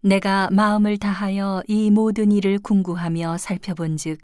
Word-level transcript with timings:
내가 0.00 0.48
마음을 0.52 0.96
다하여 0.96 1.62
이 1.66 1.90
모든 1.90 2.30
일을 2.30 2.60
궁구하며 2.60 3.36
살펴본즉 3.38 4.20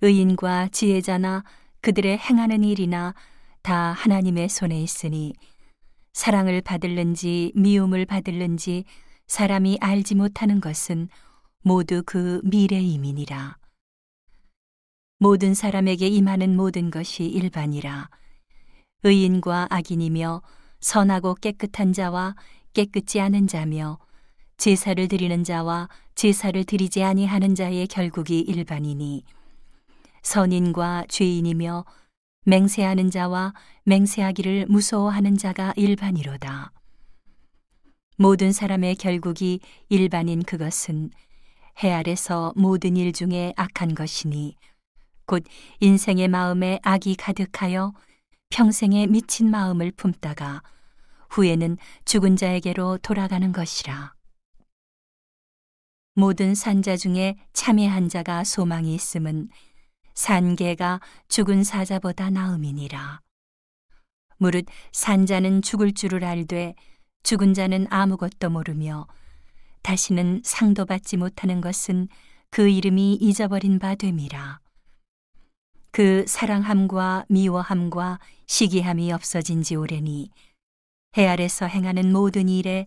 의인과 0.00 0.68
지혜자나 0.68 1.44
그들의 1.82 2.16
행하는 2.16 2.64
일이나 2.64 3.14
다 3.62 3.92
하나님의 3.92 4.48
손에 4.48 4.80
있으니 4.80 5.34
사랑을 6.14 6.62
받을는지 6.62 7.52
미움을 7.54 8.06
받을는지 8.06 8.84
사람이 9.26 9.78
알지 9.80 10.14
못하는 10.14 10.60
것은 10.60 11.08
모두 11.62 12.02
그 12.06 12.40
미래임이니라. 12.44 13.58
모든 15.18 15.52
사람에게 15.52 16.06
임하는 16.06 16.56
모든 16.56 16.90
것이 16.90 17.24
일반이라. 17.26 18.08
의인과 19.02 19.66
악인이며 19.68 20.42
선하고 20.80 21.34
깨끗한 21.34 21.92
자와 21.92 22.34
깨끗지 22.72 23.20
않은 23.20 23.46
자며 23.46 23.98
제사를 24.58 25.06
드리는 25.08 25.44
자와 25.44 25.88
제사를 26.14 26.64
드리지 26.64 27.02
아니하는 27.02 27.54
자의 27.54 27.86
결국이 27.86 28.40
일반이니 28.40 29.24
선인과 30.22 31.04
죄인이며 31.08 31.84
맹세하는 32.44 33.10
자와 33.10 33.52
맹세하기를 33.84 34.66
무서워하는 34.68 35.36
자가 35.36 35.72
일반이로다. 35.76 36.72
모든 38.16 38.50
사람의 38.50 38.96
결국이 38.96 39.60
일반인 39.88 40.42
그것은 40.42 41.10
해 41.82 41.92
아래서 41.92 42.52
모든 42.56 42.96
일 42.96 43.12
중에 43.12 43.52
악한 43.56 43.94
것이니 43.94 44.56
곧 45.26 45.44
인생의 45.80 46.28
마음에 46.28 46.80
악이 46.82 47.16
가득하여 47.16 47.92
평생에 48.48 49.06
미친 49.06 49.50
마음을 49.50 49.92
품다가 49.92 50.62
후에는 51.30 51.76
죽은 52.06 52.36
자에게로 52.36 52.98
돌아가는 53.02 53.52
것이라. 53.52 54.15
모든 56.18 56.54
산자 56.54 56.96
중에 56.96 57.36
참회한 57.52 58.08
자가 58.08 58.42
소망이 58.42 58.94
있음은 58.94 59.50
산개가 60.14 61.02
죽은 61.28 61.62
사자보다 61.62 62.30
나음이니라. 62.30 63.20
무릇 64.38 64.64
산자는 64.92 65.60
죽을 65.60 65.92
줄을 65.92 66.24
알되 66.24 66.74
죽은 67.22 67.52
자는 67.52 67.86
아무것도 67.90 68.48
모르며 68.48 69.06
다시는 69.82 70.40
상도 70.42 70.86
받지 70.86 71.18
못하는 71.18 71.60
것은 71.60 72.08
그 72.48 72.66
이름이 72.66 73.18
잊어버린 73.20 73.78
바 73.78 73.94
됨이라. 73.94 74.60
그 75.90 76.24
사랑함과 76.26 77.26
미워함과 77.28 78.20
시기함이 78.46 79.12
없어진 79.12 79.62
지 79.62 79.76
오래니 79.76 80.30
해 81.18 81.26
아래서 81.26 81.66
행하는 81.66 82.10
모든 82.10 82.48
일에 82.48 82.86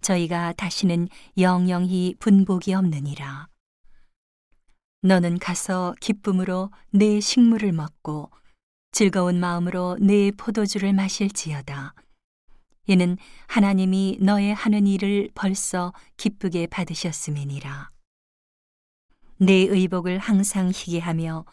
저희가 0.00 0.52
다시는 0.52 1.08
영영히 1.38 2.14
분복이 2.18 2.74
없느니라. 2.74 3.48
너는 5.02 5.38
가서 5.38 5.94
기쁨으로 6.00 6.70
내 6.90 7.20
식물을 7.20 7.72
먹고 7.72 8.30
즐거운 8.92 9.38
마음으로 9.38 9.98
내 10.00 10.30
포도주를 10.30 10.92
마실지어다. 10.92 11.94
이는 12.88 13.18
하나님이 13.46 14.18
너의 14.20 14.54
하는 14.54 14.86
일을 14.86 15.30
벌써 15.34 15.92
기쁘게 16.16 16.68
받으셨음이니라. 16.68 17.90
내 19.38 19.52
의복을 19.52 20.18
항상 20.18 20.70
희게 20.74 21.00
하며 21.00 21.44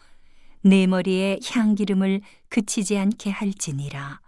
내 0.62 0.86
머리에 0.86 1.38
향기름을 1.44 2.22
그치지 2.48 2.96
않게 2.96 3.30
할지니라. 3.30 4.20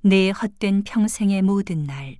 내 0.00 0.30
헛된 0.30 0.84
평생의 0.84 1.42
모든 1.42 1.84
날, 1.84 2.16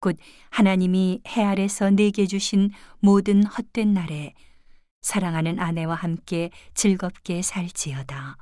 곧 0.00 0.16
하나님이 0.50 1.20
해 1.28 1.44
아래서 1.44 1.90
내게 1.90 2.26
주신 2.26 2.70
모든 2.98 3.44
헛된 3.44 3.92
날에 3.92 4.34
사랑하는 5.02 5.58
아내와 5.58 5.94
함께 5.94 6.50
즐겁게 6.74 7.42
살지어다. 7.42 8.36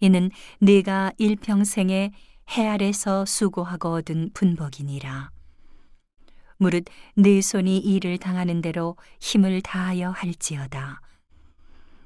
이는 0.00 0.30
네가 0.60 1.12
일평생에 1.18 2.12
해 2.56 2.66
아래서 2.66 3.24
수고하고 3.24 3.94
얻은 3.94 4.30
분복이니라. 4.34 5.30
무릇 6.58 6.84
네 7.14 7.40
손이 7.40 7.78
일을 7.78 8.18
당하는 8.18 8.60
대로 8.60 8.96
힘을 9.20 9.60
다하여 9.62 10.10
할지어다. 10.10 11.00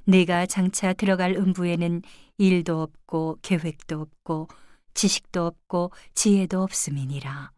네가 0.04 0.46
장차 0.46 0.92
들어갈 0.92 1.32
음부에는 1.36 2.02
일도 2.38 2.82
없고 2.82 3.38
계획도 3.42 4.00
없고 4.00 4.48
지식도 4.94 5.46
없고 5.46 5.92
지혜도 6.14 6.62
없음이니라. 6.62 7.52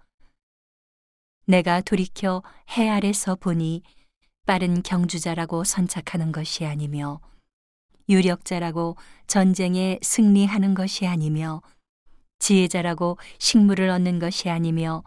내가 1.47 1.81
돌이켜 1.81 2.43
해 2.77 2.89
아래서 2.89 3.35
보니 3.35 3.83
빠른 4.47 4.83
경주자라고 4.83 5.65
선착하는 5.65 6.33
것이 6.33 6.65
아니며 6.65 7.21
유력자라고 8.09 8.97
전쟁에 9.27 9.99
승리하는 10.03 10.75
것이 10.75 11.07
아니며 11.07 11.63
지혜자라고 12.39 13.19
식물을 13.39 13.89
얻는 13.89 14.19
것이 14.19 14.51
아니며 14.51 15.03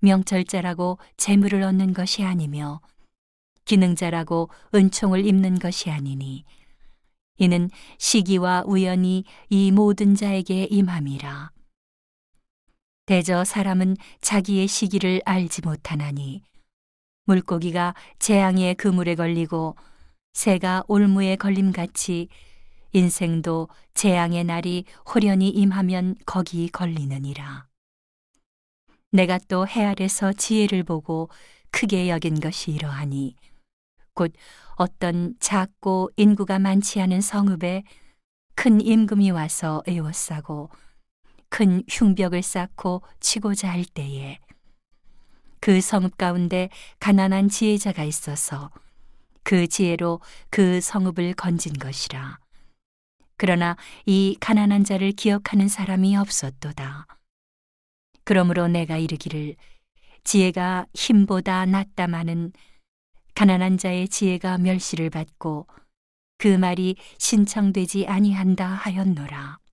명철자라고 0.00 0.98
재물을 1.16 1.62
얻는 1.62 1.92
것이 1.94 2.22
아니며 2.24 2.80
기능자라고 3.64 4.50
은총을 4.74 5.26
입는 5.26 5.58
것이 5.58 5.90
아니니 5.90 6.44
이는 7.38 7.70
시기와 7.98 8.64
우연이 8.66 9.24
이 9.48 9.70
모든 9.72 10.14
자에게 10.14 10.64
임함이라. 10.70 11.53
대저 13.06 13.44
사람은 13.44 13.96
자기의 14.22 14.66
시기를 14.66 15.20
알지 15.24 15.62
못하나니 15.62 16.42
물고기가 17.26 17.94
재앙의 18.18 18.76
그물에 18.76 19.14
걸리고 19.14 19.76
새가 20.32 20.84
올무에 20.88 21.36
걸림같이 21.36 22.28
인생도 22.92 23.68
재앙의 23.94 24.44
날이 24.44 24.84
호련히 25.12 25.48
임하면 25.50 26.16
거기 26.26 26.68
걸리느니라. 26.68 27.66
내가 29.12 29.38
또 29.48 29.64
해 29.66 29.84
아래서 29.84 30.32
지혜를 30.32 30.82
보고 30.82 31.28
크게 31.70 32.08
여긴 32.08 32.40
것이 32.40 32.72
이러하니 32.72 33.36
곧 34.14 34.32
어떤 34.76 35.34
작고 35.40 36.10
인구가 36.16 36.58
많지 36.58 37.00
않은 37.00 37.20
성읍에 37.20 37.84
큰 38.54 38.80
임금이 38.80 39.30
와서 39.30 39.82
에워싸고 39.86 40.70
큰 41.54 41.84
흉벽을 41.88 42.42
쌓고 42.42 43.02
치고자 43.20 43.70
할 43.70 43.84
때에 43.84 44.40
그 45.60 45.80
성읍 45.80 46.18
가운데 46.18 46.68
가난한 46.98 47.48
지혜자가 47.48 48.02
있어서 48.02 48.72
그 49.44 49.68
지혜로 49.68 50.20
그 50.50 50.80
성읍을 50.80 51.34
건진 51.34 51.72
것이라. 51.74 52.40
그러나 53.36 53.76
이 54.04 54.36
가난한 54.40 54.82
자를 54.82 55.12
기억하는 55.12 55.68
사람이 55.68 56.16
없었도다. 56.16 57.06
그러므로 58.24 58.66
내가 58.66 58.96
이르기를 58.96 59.54
지혜가 60.24 60.86
힘보다 60.92 61.66
낫다마는 61.66 62.52
가난한 63.36 63.78
자의 63.78 64.08
지혜가 64.08 64.58
멸시를 64.58 65.08
받고 65.08 65.68
그 66.36 66.48
말이 66.48 66.96
신청되지 67.18 68.08
아니한다 68.08 68.66
하였노라. 68.66 69.63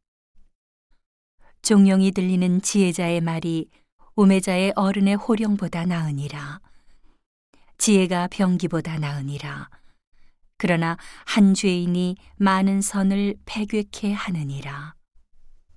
종용이 1.72 2.12
들리는 2.12 2.62
지혜자의 2.62 3.22
말이 3.22 3.70
우매자의 4.18 4.74
어른의 4.76 5.16
호령보다 5.16 5.86
나으니라. 5.86 6.59
지혜가 7.78 8.28
병기보다 8.30 9.00
나으니라. 9.00 9.70
그러나 10.58 10.98
한 11.24 11.54
죄인이 11.54 12.18
많은 12.36 12.81
선을 12.81 13.36
패괴케 13.46 14.12
하느니라. 14.12 14.96